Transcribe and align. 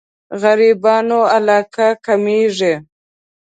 غريبانو 0.41 1.19
علاقه 1.35 1.87
کمېږي. 2.05 2.73